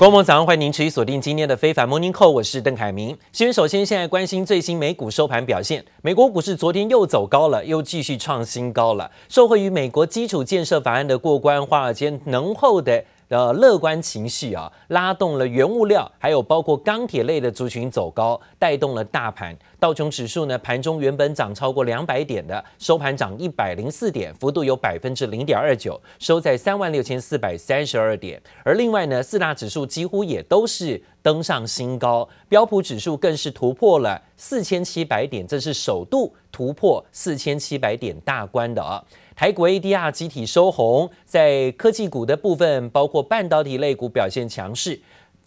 [0.00, 3.14] 观众早上欢迎您持续锁定今天的非凡 Morning Call，我是邓凯明。
[3.32, 13.04] 先首先现在关心最新美股收盘表现，美国股市昨天又走高了，又继续创新高了，受惠于美国基础建设法案的过关，华尔街浓厚的。
[13.28, 19.56] 呃，乐观情绪啊，拉动了原物料，还有包括钢铁类的族群走高，带动了大盘。
[19.80, 28.40] 道琼指数呢，盘中原本涨超过两百点的，收盘涨一百零四点，幅度有百分之零点二九，收在三万六千四百三十二点。
[28.62, 39.02] 而另外呢，四大指数几乎也都是登上新高，标普指数更是突破了四千七百点，这是首度突破四千七百点大关的啊。
[39.34, 45.00] 台股 ADR 集体收红，在科技股的部分，包括半导体类股表现强势。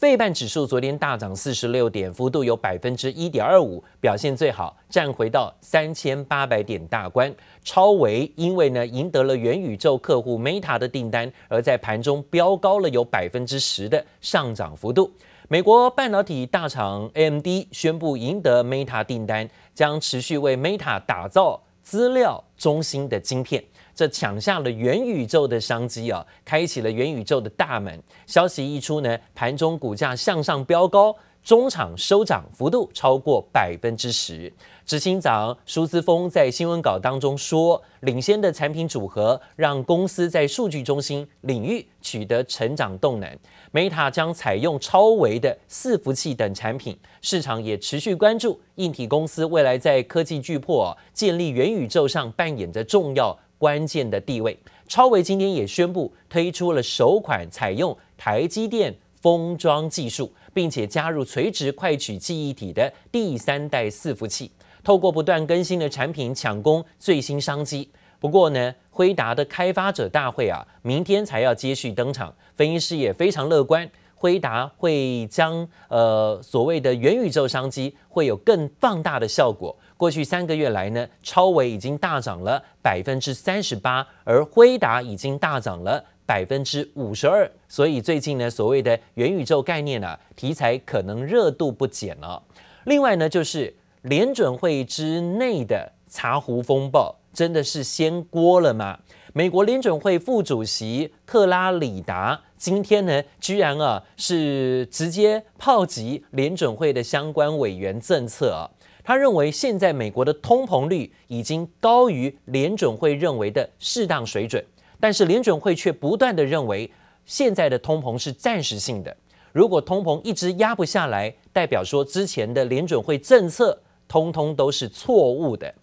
[0.03, 7.33] 费半指数昨天大涨四十六点，幅度有百分之一点二五，表现最好，站回到三千八百点大关。
[7.63, 15.09] 超维因为呢赢得了元宇宙客户 Meta 的订单，而在盘中飙高了有百分之十的上涨幅度。
[15.47, 23.63] 美国半导体大厂 AMD 宣布赢得 Meta 订单，将持续为 Meta 打造资料中心的晶片。
[23.95, 28.01] 这抢下了元宇宙的商机啊，开启了元宇宙的大门。
[28.25, 34.51] 消息一出呢，盘中股价向上飙高，中场收涨幅度超过百分之十。
[34.85, 43.37] 执行长苏姿丰在新闻稿当中说，领先的产品组合让公司在数据中心领域取得成长动能。
[43.71, 64.51] Meta 将采用超微的伺服器等产品，市场也持续关注硬体公司未来在科技巨擘建立元宇宙上扮演着重要关键的地位，超微今天也宣布推出了首款采用台积电封装技术，并且加入垂直快取记忆体的第三代伺服器，
[64.83, 67.89] 透过不断更新的产品抢攻最新商机。
[68.19, 73.89] 不过呢，辉达的开发者大会啊，明天才要接续登场，分析师也非常乐观。
[74.23, 79.77] 辉达会将呃所谓的元宇宙商机会有更放大的效果。
[79.97, 87.51] 过去三个月来呢，超微已经大涨了百分之三十八，而辉达已经大涨了百分之五十二。
[87.67, 92.41] 所以最近呢，所谓的元宇宙概念啊，题材可能热度不减了。
[92.85, 98.97] 另外呢，就是联准会之内的茶壶风暴，真的是掀锅了吗？
[99.35, 108.69] 美国联准会副主席克拉里达今天呢，居然啊是直接炮击联准会的相关委员政策啊。
[109.03, 114.63] 他认为现在美国的通膨率已经高于联准会认为的适当水准，
[114.99, 116.91] 但是联准会却不断地认为
[117.25, 119.17] 现在的通膨是暂时性的。
[119.51, 125.73] 如果通膨一直压不下来，代表说之前的联准会政策通通都是错误的。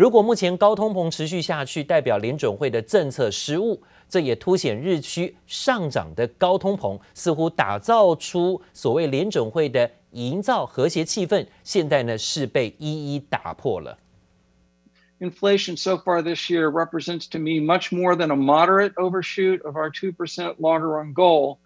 [0.00, 13.98] 如果目前高通膨持续下去，代表联准会的政策失误，这也凸显日趋上涨的高通膨似乎打造出所谓联准会的营造和谐气氛，现在呢是被一一打破了。
[15.18, 19.90] Inflation so far this year represents to me much more than a moderate overshoot of our
[19.90, 20.14] 2%
[20.60, 21.58] longer run goal.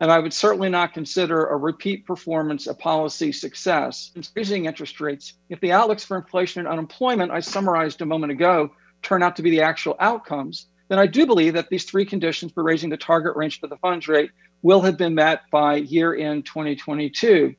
[0.00, 4.10] And I would certainly not consider a repeat performance a policy success.
[4.16, 8.32] In raising interest rates, if the outlooks for inflation and unemployment I summarized a moment
[8.32, 8.70] ago
[9.02, 12.52] turn out to be the actual outcomes, then I do believe that these three conditions
[12.52, 14.30] for raising the target range for the funds rate
[14.62, 17.54] will have been met by year end 2022.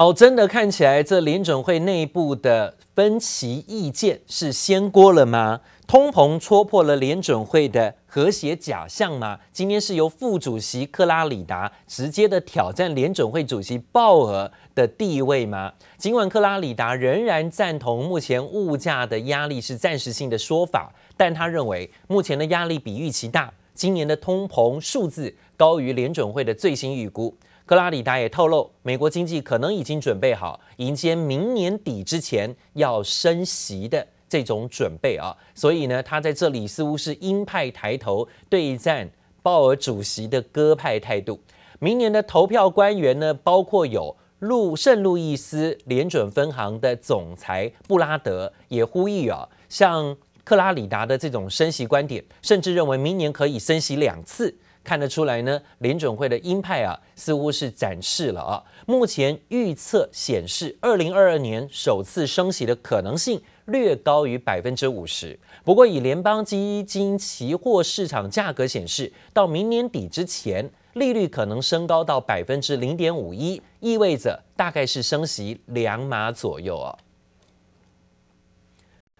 [0.00, 5.60] 好，真的看起来这联准会内部的分歧意见是掀锅了吗？
[5.88, 9.40] 通膨戳破了联准会的和谐假象吗？
[9.52, 15.72] 今天是由副主席克拉里达直接的挑战联准会主席鲍尔的地位吗？
[15.96, 27.36] 尽管克拉里达仍然赞同目前物价的压力是暂时性的说法，但他认为目前的压力比预期大，今年的通膨数字高于联准会的最新预估。
[27.68, 34.06] 克拉里达也透露，美国经济可能已经准备好迎接明年底之前要升息的。
[34.26, 39.10] 这种准备啊，所以呢，他在这里似乎是鹰派抬头对战
[39.42, 41.38] 鲍尔主席的鸽派态度。
[41.78, 54.54] 明年的投票官员呢，包括有路圣路易斯联准分行的总裁布拉德，也呼吁啊，像克拉里达的这种升息观点，甚至认为明年可以升息两次。
[54.88, 58.64] 看得出来呢，联准会的鹰派啊，似乎是展示了啊。
[58.86, 65.38] 目前预测显示，二零二二年首次升息的可能性略高于百分之五十。
[65.62, 76.96] 不过，以联邦基金期货市场价格显示，到明年底之前，利率可能升高到百分之零点五一，意味着大概是升息两码左右啊。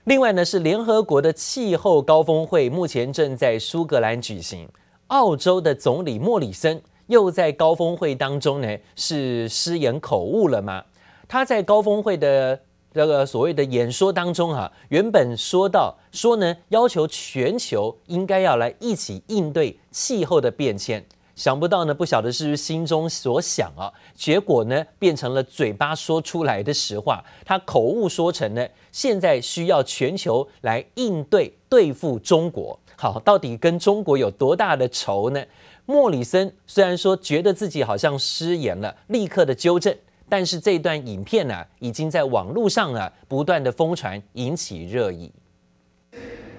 [0.05, 4.67] 另外呢，是联合国的气候高峰会目前正在苏格兰举行。
[5.09, 10.85] 澳洲的总理莫里森又在高峰会当中呢是失言口误了吗？
[11.27, 12.59] 他在高峰会的
[12.93, 21.03] 这个所谓的演说当中啊，原本说到说呢，要求全球应该要来一起应对气候的变迁。
[21.35, 27.25] 想不到呢，不晓得是不是心中所想啊，结果呢变成了嘴巴说出来的实话。
[27.45, 32.79] 他口误说成呢，现在需要全球来应对对付中国。
[33.01, 35.41] 好，到底跟中国有多大的仇呢？
[35.87, 39.95] 莫里森虽然说觉得自己好像失言了，立刻的纠正，
[40.29, 45.31] 但是这段影片呢，已经在网络上啊不断的疯传，引起热议。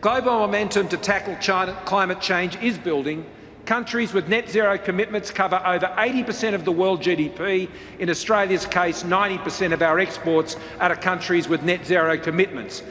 [0.01, 3.23] Global momentum to tackle China climate change is building.
[3.65, 7.67] Countries with net zero commitments cover over 80% of the world GDP.
[7.99, 12.81] In Australia's case, 90% of our exports are to countries with net zero commitments.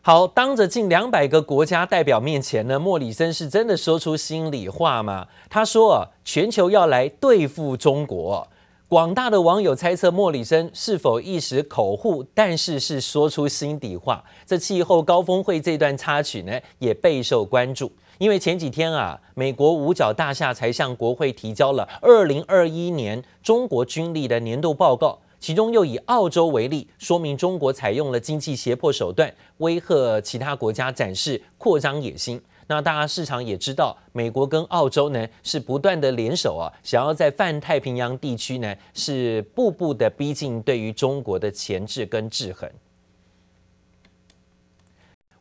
[0.00, 5.26] 好，当着近两百个国家代表面前呢，莫里森是真的说出心里话吗？
[5.50, 8.46] 他说啊，全球要来对付中国。
[8.86, 14.24] 广大的网友猜测莫里森是否一时口误，但是是说出心底话。
[14.46, 17.92] 这气候高峰会这段插曲呢，也备受关注。
[18.16, 32.40] 因为前几天啊，美国五角大厦才向国会提交了二零二一年中国军力的年度报告，其中又以澳洲为例，说明中国采用了经济胁迫手段，威吓其他国家展示扩张野心。
[32.66, 42.68] 那大家市场也知道，美国跟澳洲呢是不断的联手啊，想要在泛太平洋地区呢是步步的逼近对于中国的钳制跟制衡。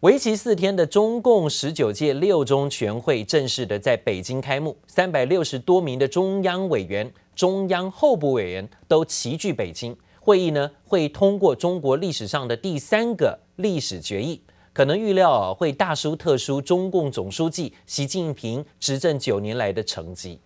[0.02, 9.98] 为期四天的中共十九届六中全会正式的在北京开幕，三百六十多名的中央委员、中央候补委员都齐聚北京。
[10.20, 14.40] 会议呢会通过中国历史上的第三个历史决议，
[14.72, 20.40] 可能预料啊会大书特书中共总书记习近平执政九年来的成绩。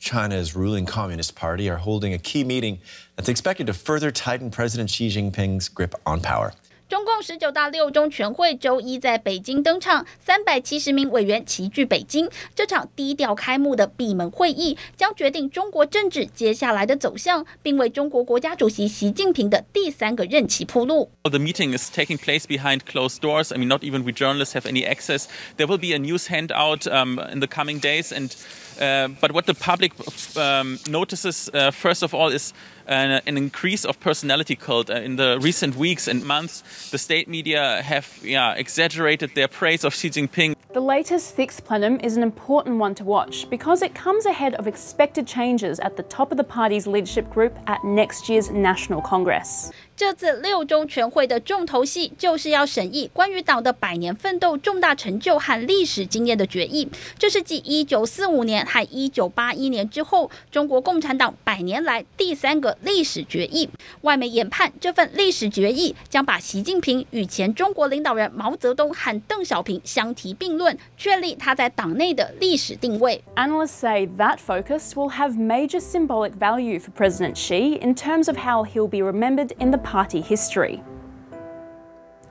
[0.00, 2.78] China's ruling Communist Party are holding a key meeting
[3.14, 6.52] that's expected to further tighten President Xi Jinping's grip on power.
[6.86, 12.28] 中共十九大六中全会周一在北京登场，三百七十名委员齐聚北京。
[12.54, 21.10] 这场低调开幕的闭门会议将决定中国政治接下来的走向，并为中国国家主席习近平的第三个任期铺路。
[21.22, 23.54] The meeting is taking place behind closed doors.
[23.54, 25.24] I mean, not even we journalists have any access.
[25.56, 28.30] There will be a news handout um, in the coming days, and
[28.80, 29.92] uh, but what the public
[30.36, 32.52] um, notices uh, first of all is.
[32.86, 36.62] an increase of personality cult in the recent weeks and months.
[36.90, 40.54] The state media have yeah, exaggerated their praise of Xi Jinping.
[40.74, 44.66] The latest sixth plenum is an important one to watch because it comes ahead of
[44.66, 49.70] expected changes at the top of the party's leadership group at next year's National Congress.
[49.96, 56.88] 这次六中全会的重头戏就是要审议关于党的百年奋斗重大成就和历史经验的决议。
[57.16, 63.70] 这是继一九四五年和一九八一年之后，中国共产党百年来第三个历史决议。
[64.00, 73.22] 外媒研判，这份历史决议将把习近平与前中国领导人毛泽东和邓小平相提并论，确立他在党内的历史定位。
[73.36, 78.64] Analysts say that focus will have major symbolic value for President Xi in terms of how
[78.64, 80.82] he'll be remembered in the party history.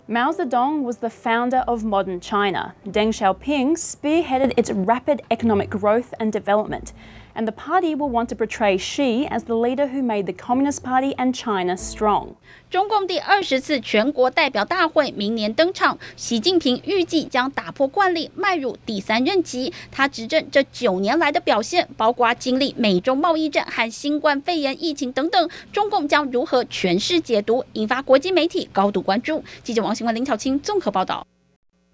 [0.05, 2.75] Mao Zedong was the founder of modern China.
[2.85, 6.91] Deng Xiaoping spearheaded its rapid economic growth and development.
[7.35, 10.83] And the party will want to portray Xi as the leader who made the Communist
[10.83, 12.35] Party and China strong.
[12.69, 19.73] 中共第二十次全国代表大会明年登场，习近平预计将打破惯例，迈入第三任期。
[19.91, 29.43] 他执政这九年来的表现，包括经历美中贸易战和新冠肺炎疫情等等，中共将如何诠释解读，引发国际媒体高度关注。
[29.63, 31.25] 记者王新文、林巧清综合报道。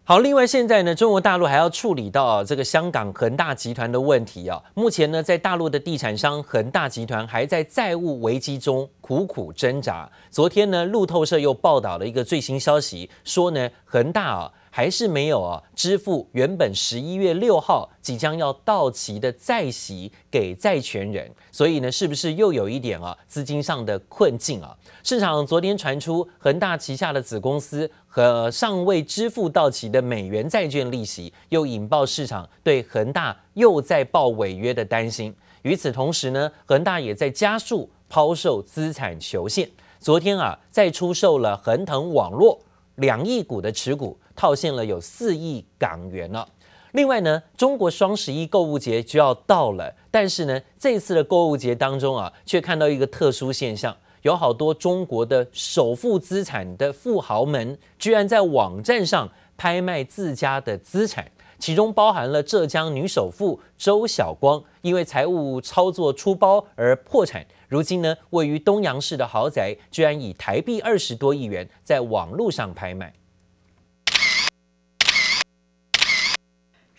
[0.09, 4.59] 好，另外现在呢，中国大陆还要处理到这个香港恒大集团的问题啊。
[4.73, 10.09] 目前呢，在大陆的地产商恒大集团还在债务危机中苦苦挣扎。
[10.31, 14.51] 昨天呢，路透社又报道了一个最新消息，说呢，恒大啊。
[14.71, 24.75] 还是没有啊，支付原本十一月六号即将要到期的债息给债权人，所以呢，是不是又有一点啊资金上的困境啊？
[25.03, 35.35] 市场昨天传出恒大旗下的子公司和尚未支付到期的美元债券利息，又引爆市场对恒大又在报违约的担心。
[35.63, 42.59] 与此同时呢，恒大也在加速抛售资产求现，昨天啊，再出售了恒腾网络
[42.95, 44.17] 两亿股的持股。
[44.39, 46.47] 套现了有四亿港元了。
[46.93, 61.29] 另外呢，中国双十一购物节就要到了，但是呢，这次的购物节当中啊，却看到一个特殊现象，有好多中国的首富资产的富豪们，居然在网站上拍卖自家的资产。
[61.59, 67.45] 其中包含了浙江女首富周晓光，因为财务操作出包而破产。
[67.67, 73.13] 如今呢，位于东阳市的豪宅居然以台币二十多亿元在网络上拍卖。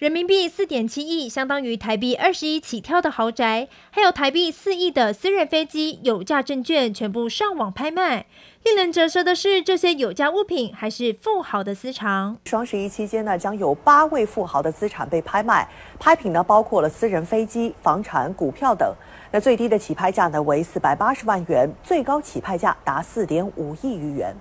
[0.01, 8.25] 人民币四点七亿，相当于台币二十亿起跳的豪宅，还有台币四亿的私人飞机、有价证券，全部上网拍卖。
[8.65, 12.39] 令人折舌的是，这些有价物品还是富豪的私藏。
[12.47, 18.91] 双十一期间呢，将有八位富豪的资产被拍卖，拍品呢包括了私人飞机、房产、股票等。
[19.31, 24.35] 那最低的起拍价呢为四百八十万元，最高起拍价达四点五亿余元。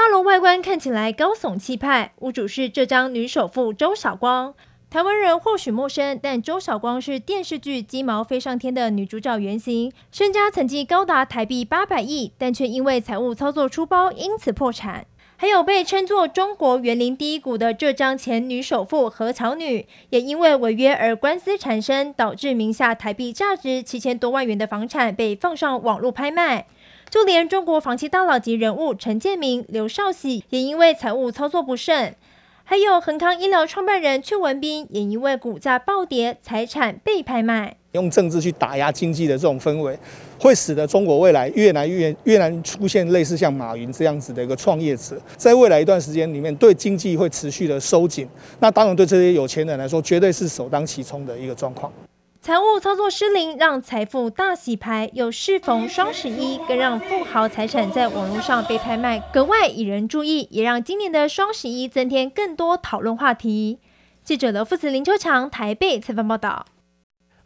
[0.00, 4.54] 大楼外观看起来高耸气派，屋主是浙江女首富周晓光。
[4.88, 15.04] 台湾人或许陌生，但周晓光是电视剧《鸡毛飞上天》的女主角原型，身家曾经高达台币八百亿，但却因为财务操作出包，因此破产。
[15.36, 26.66] 还有被称作中国园林第一股的浙江前女首富何巧女，也因为违约而官司缠身，导致名下台币价值七千多万元的房产被放上网络拍卖。
[27.10, 32.14] 就连中国房企大佬级人物陈建明、刘少喜也因为财务操作不慎，
[32.62, 37.74] 还有恒康医疗创办人阙文斌也因为股价暴跌，财产被拍卖。
[37.90, 39.98] 用政治去打压经济的这种氛围，
[40.38, 48.28] 会使得中国未来越来越越难出现类似像马云这样子的一个创业者，在未来一段时间里面，对经济会持续的收紧。
[48.60, 51.92] 那当然对这些有钱人来说，绝对是首当其冲的一个状况。
[52.42, 63.78] 财务操作失灵，让财富大洗牌，又适逢双十一，更让富豪财产在网络上被拍卖，格外引人注意，也让今年的双十一增添更多讨论话题。
[64.24, 66.64] 记者刘富慈、林秋强台北采访报道。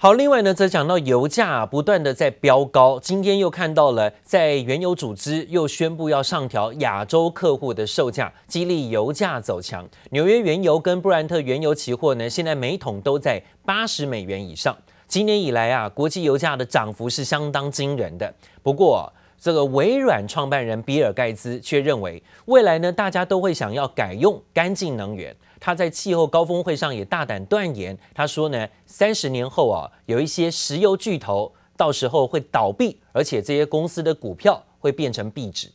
[0.05, 9.89] 好，另外呢，则讲到油价不断的在飙高，今天又看到了在原油组织又宣布要上调亚洲客户的售价，激励油价走强。
[10.11, 14.77] 纽约原油跟布兰特原油期货呢，现在每桶都在八十美元以上。
[15.09, 18.31] 今年以来啊，国际油价的涨幅是相当惊人的。
[18.63, 25.35] 不过，这个微软创办人比尔盖茨却认为，未来呢，大家都会想要改用干净能源。
[25.65, 35.71] 他在气候高峰会上也大胆断言，他说呢，三十年后啊，有一些石油巨头到时候会倒闭，而且这些公司的股票会变成壁纸。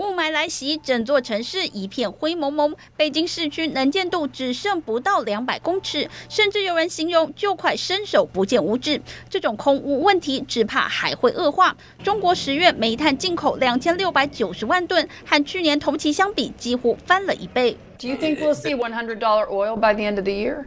[0.00, 2.74] 雾霾来袭，整座城市一片灰蒙蒙。
[2.96, 9.02] 北京市区能见度只剩不到两百公尺，甚至有人形容就快伸手不见五指。
[9.28, 11.76] 这种空污问题只怕还会恶化。
[12.02, 17.76] 中国十月煤炭进口两千六百九十万吨，和去年同期相比几乎翻了一倍。
[17.98, 20.64] Do you think we'll see one hundred dollar oil by the end of the year?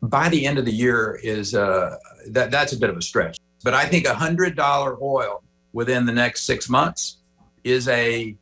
[0.00, 1.98] By the end of the year is uh,
[2.32, 5.42] that that's a bit of a stretch, but I think a hundred dollar oil
[5.74, 7.18] within the next six months.
[7.63, 8.35] is a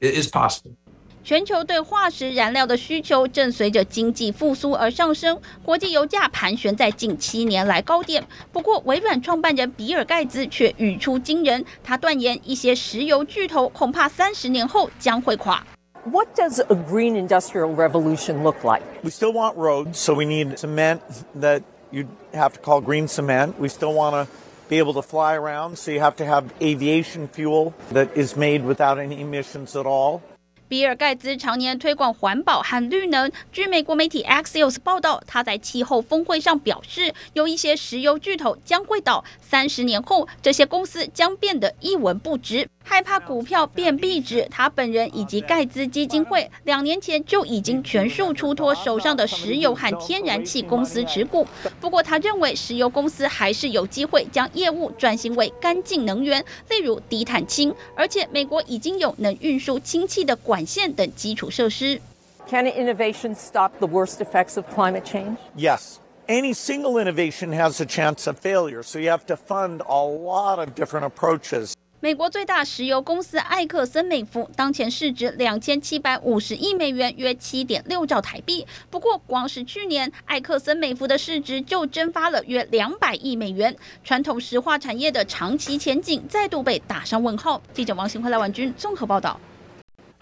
[0.00, 0.74] is possible。
[1.22, 8.22] 全球对化石燃料的需求正随着经济复苏而上升，国际油价盘旋在近七年来高点。
[8.52, 15.66] 不过，微软创办人比尔盖茨却语出惊人，他断言一些石油巨头恐怕三十年后将会垮。
[16.04, 18.82] What does a green industrial revolution look like?
[19.02, 20.98] We still want roads, so we need cement
[21.40, 23.54] that you have to call green cement.
[23.58, 24.26] We still want to
[24.69, 28.63] be able to fly around, so you have to have aviation fuel that is made
[28.63, 30.21] without any emissions at all.
[30.67, 33.31] 比尔盖茨常年推广环保和绿能。
[33.51, 42.69] 据美国媒体 Axios 报道，他在气候峰会上表示，有一些石油巨头将会倒，三十年后，这些公司将变得一文不值。
[42.89, 51.45] 害怕股票变壁纸，他本人以及盖茨基金会两年前就已经全数出脱手上的石油和天然气公司持股。
[51.79, 57.71] 不过，他认为石油公司还是有机会将业务转型为干净能源，例如低碳氢。
[57.95, 62.01] 而且，美国已经有能运输氢气的管线等基础设施。
[62.49, 65.35] Can innovation stop the worst effects of climate change?
[65.55, 65.97] Yes.
[66.27, 70.57] Any single innovation has a chance of failure, so you have to fund a lot
[70.57, 71.73] of different approaches.
[72.01, 78.65] 美国最大石油公司埃克森美孚当前市值两千七百五十亿美元，约七点六兆台币。
[78.89, 83.75] 不过，光是去年，埃克森美孚的市值就蒸发了约两百亿美元。
[84.01, 87.61] 传统石化产业的长期前景再度被打上问号。
[87.73, 89.37] 记者王新辉、赖婉君综合报道。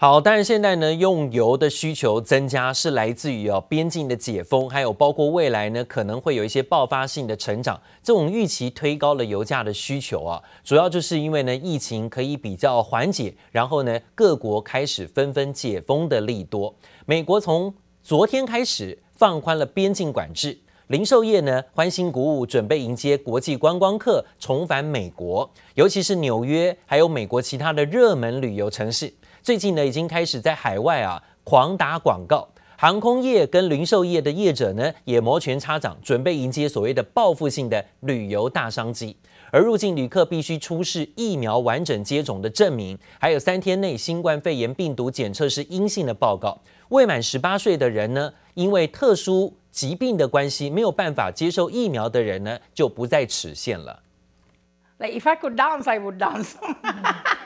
[0.00, 10.40] 好，当然现在呢，用油的需求增加是来自于哦边境的解封，还有包括未来呢可能会有一些爆发性的成长，这种预期推高了油价的需求啊。
[10.62, 16.72] 主要就是因为呢疫情可以比较缓解，然后呢各国开始纷纷解封的利多。
[17.04, 29.12] 美国从昨天开始放宽了边境管制，零售业呢欢欣鼓舞，准备迎接国际观光客重返美国，尤其是纽约还有美国其他的热门旅游城市。
[29.48, 32.46] 最近呢，已经开始在海外啊狂打广告。
[32.76, 39.16] 航空业跟零售业的业者呢，也摩拳擦掌，准备迎接所谓的报复性的旅游大商机。
[39.50, 46.60] 而入境旅客必须出示疫苗完整接种的证明，还有三天内新冠肺炎病毒检测是阴性的报告。
[46.90, 54.02] 未满十八岁的人呢，因为特殊疾病的关系，没有办法接受疫苗的人呢，就不在此限了。
[54.98, 56.52] 来 if I could dance, I would dance.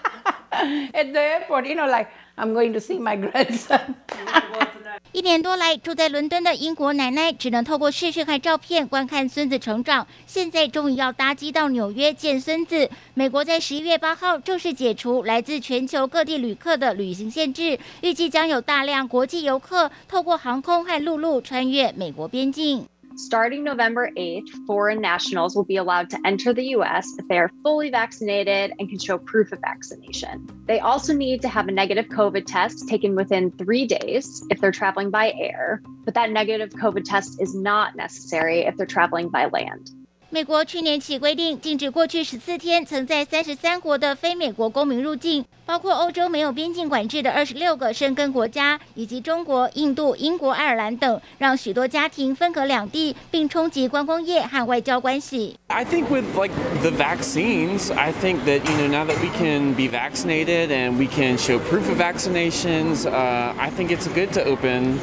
[0.92, 3.80] At the airport, you know, like I'm going to see my grandson.
[5.12, 10.06] 一年多来住在伦敦的英国奶奶，只能透过视讯和照片观看孙子成长。
[10.26, 12.88] 现在终于要搭机到纽约见孙子。
[13.14, 22.86] 美国在十一月八号正式解除来自全球各地旅客的旅行限制，预计将有大量国际游客透过航空和陆路穿越美国边境。
[23.19, 27.89] Starting November 8th, foreign nationals will be allowed to enter the US if they are fully
[27.89, 30.47] vaccinated and can show proof of vaccination.
[30.67, 34.71] They also need to have a negative COVID test taken within three days if they're
[34.71, 39.45] traveling by air, but that negative COVID test is not necessary if they're traveling by
[39.45, 39.89] land.
[40.29, 55.55] 美国去年起规定禁止过去十四天曾在三十三国的非美国公民入境， 包括欧洲没有边境管制的二十六个申根国家，以及中国、印度、英国、爱尔兰等，让许多家庭分隔两地，并冲击观光业和外交关系。
[55.67, 59.89] I think with like the vaccines, I think that you know now that we can be
[59.89, 64.99] vaccinated and we can show proof of vaccinations, uh, I think it's good to open.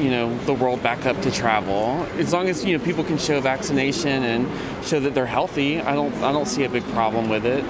[0.00, 2.06] you know, the world back up to travel.
[2.18, 4.46] As long as, you know, people can show vaccination and
[4.82, 7.64] show that they're healthy, I don't, I don't see a big problem with it.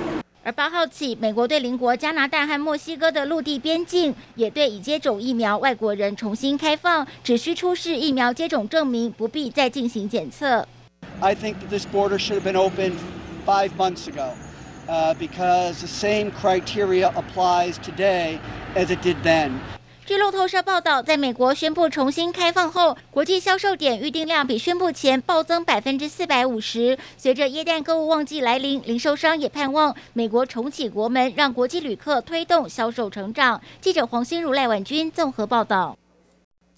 [0.46, 10.68] 而八号起，美国对邻国加拿大和墨西哥的陆地边境也对已接种疫苗外国人重新开放，只需出示疫苗接种证明，不必再进行检测。
[11.20, 12.94] I think that this border should have been opened
[13.44, 14.34] five months ago,
[15.18, 18.38] because the same criteria applies today
[18.76, 19.54] as it did then.
[20.08, 26.96] 据路透社报道，在美国宣布重新开放后，国际销售点预订量比宣布前暴增百分之四百五十。
[27.18, 33.60] 随着耶诞购物旺季来临，零售商也盼望美国重启国门，让国际旅客推动销售成长。
[33.82, 35.98] 记者黄心如、赖婉君综合报道。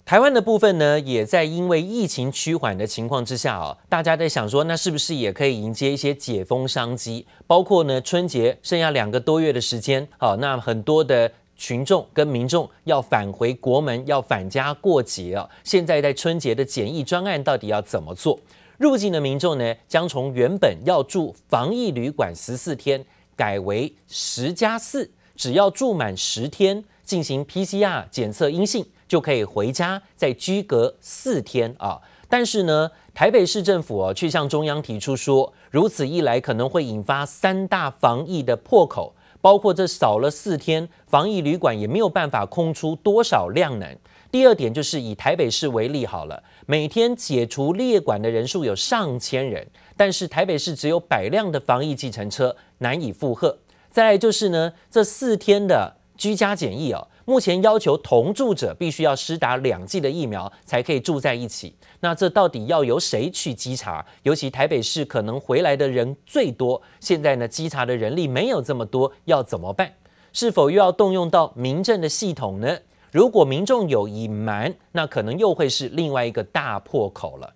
[0.06, 7.26] 台湾的部分呢，也在因为疫情趋缓的情况之下哦，大家在想说，那是不是也可以迎接一些解封商机？
[7.46, 11.30] 包括呢，春节剩下两个多月的时间，好，那很多的。
[11.58, 15.46] 群众跟民众要返回国门，要返家过节啊！
[15.64, 18.38] 现在在春节的检疫专案到底要怎么做？
[18.78, 32.00] 入境的民众呢，将从原本要住防疫旅馆十四天，改为十加四，只要住满十天，进行 PCR 检测阴性，就可以回家再居隔四天啊！
[32.28, 39.14] 但是呢，台北市政府哦，却向中央提出说，如此一来可能会引发三大防疫的破口。
[39.40, 43.96] 包括这少了四天，防疫旅馆也没有办法空出多少量能。
[44.30, 53.56] 第二点就是以台北市为例好了，每天解除列管的人数有上千人，但是台北市只有百辆的防疫计程车，难以负荷。
[53.90, 61.76] 再来就是呢，这四天的居家检疫哦，目前要求同住者必须要施打两剂的疫苗才可以住在一起。
[62.00, 64.02] 那这到底要由谁去稽查？
[64.22, 69.92] 尤其台北市可能回来的人最多，现在呢，稽查的人力没有这么多，要怎么办？
[70.32, 72.78] 是否又要动用到民政的系统呢？
[73.12, 77.52] 如果民众有隐瞒，那可能又会是另外一个大破口了。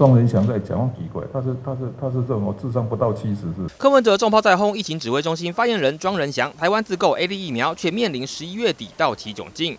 [0.00, 3.68] 庄仁祥在讲话奇怪，他是他是他是这种智商不到七十是？
[3.76, 9.76] 柯文哲重炮在轰，疫情指挥中心发言人庄仁祥，台湾自购 A D 疫苗却面临十一月底到期窘境。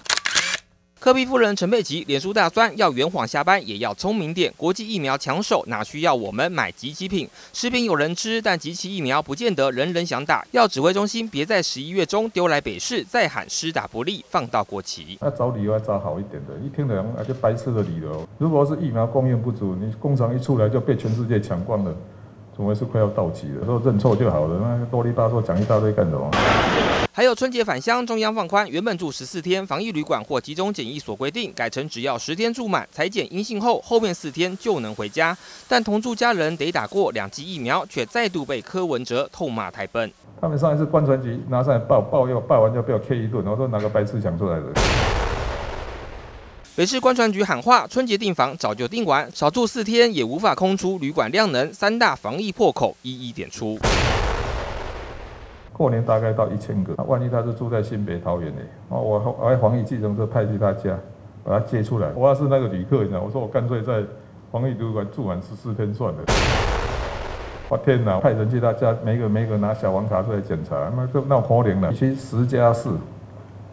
[1.02, 4.54] 柯 P 夫人陈佩琪脸书大酸，要圆谎下班也要聪明点。
[4.56, 7.28] 国际疫苗抢手，哪需要我们买即期品？
[7.54, 10.46] 食品有人吃，但集齐疫苗不见得人人想打。
[10.52, 15.18] 要指挥中心别在十一月中丢来北市，再喊施打不利，放到国旗。
[15.20, 18.24] 那找理由要找好一点的，一听人啊就白痴的理由。
[18.38, 21.92] 如果是疫苗供应不足，你工厂一出来就被全世界抢光了，
[22.56, 23.66] 总会是快要到期了。
[23.66, 26.30] 说认错就好了，那多哩八嗦讲一大堆干什么？
[27.14, 35.38] 还有春节返乡，中央放宽，原本住十四天防疫旅馆或集中检疫所规定，改成只要十天住满，采检阴性后，后面四天就能回家。
[35.68, 40.10] 但同住家人得打过两剂疫苗，却再度被柯文哲痛骂太笨。
[40.40, 44.68] 他们上一次观传局拿上来报报要报完就被我 K 一顿，我说哪个白痴想出来的？
[46.78, 53.78] 北市观传局喊话，春节订房早就订完，少住四天也无法空出旅馆量能，三大防疫破口一一点出。
[55.82, 60.96] 过年大概到一千个，万一他是住在新北桃园呢，哦，我我还防疫计程车派去他家，
[61.44, 62.08] 把他接出来。
[62.14, 64.04] 我要是那个旅客，你知道，我说我干脆在
[64.52, 66.20] 防疫旅馆住满十四天算了。
[67.68, 71.92] 我天哪，派人去他家，每个每个拿小黄卡出来检查，那这那可怜了。
[71.92, 72.92] 其实十加四，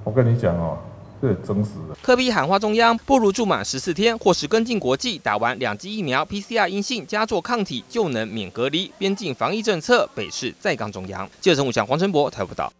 [0.03, 0.79] 我跟你讲哦，
[1.21, 1.97] 这真实的。
[2.03, 8.91] 科比喊话中央，不如住满十四天，或是跟进国际，打完两剂疫苗，PCR 阴性加做抗体就能免隔离。
[8.99, 11.29] 边境防疫政策，北市再刚中央。
[11.41, 12.73] 记者陈武祥、黄晨博台报道。